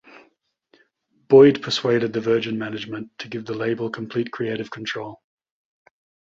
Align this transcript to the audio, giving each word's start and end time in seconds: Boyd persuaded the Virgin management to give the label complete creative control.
Boyd 1.27 1.61
persuaded 1.61 2.11
the 2.11 2.21
Virgin 2.21 2.57
management 2.57 3.11
to 3.19 3.27
give 3.27 3.45
the 3.45 3.53
label 3.53 3.87
complete 3.91 4.31
creative 4.31 4.71
control. 4.71 5.21